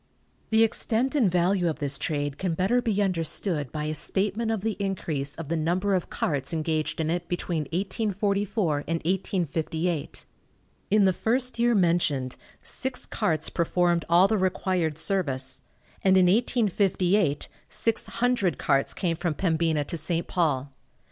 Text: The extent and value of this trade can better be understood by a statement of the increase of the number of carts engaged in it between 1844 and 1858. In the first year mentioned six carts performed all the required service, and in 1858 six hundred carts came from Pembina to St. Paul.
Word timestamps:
The 0.49 0.63
extent 0.63 1.13
and 1.13 1.31
value 1.31 1.69
of 1.69 1.77
this 1.77 1.99
trade 1.99 2.39
can 2.39 2.55
better 2.55 2.81
be 2.81 3.03
understood 3.03 3.71
by 3.71 3.83
a 3.83 3.93
statement 3.93 4.49
of 4.49 4.61
the 4.61 4.75
increase 4.79 5.35
of 5.35 5.47
the 5.47 5.55
number 5.55 5.93
of 5.93 6.09
carts 6.09 6.53
engaged 6.53 6.99
in 6.99 7.11
it 7.11 7.27
between 7.27 7.65
1844 7.65 8.79
and 8.87 8.95
1858. 9.05 10.25
In 10.89 11.05
the 11.05 11.13
first 11.13 11.59
year 11.59 11.75
mentioned 11.75 12.35
six 12.63 13.05
carts 13.05 13.49
performed 13.51 14.03
all 14.09 14.27
the 14.27 14.39
required 14.39 14.97
service, 14.97 15.61
and 16.03 16.17
in 16.17 16.25
1858 16.25 17.47
six 17.69 18.07
hundred 18.07 18.57
carts 18.57 18.95
came 18.95 19.15
from 19.15 19.35
Pembina 19.35 19.83
to 19.85 19.97
St. 19.97 20.25
Paul. 20.25 20.73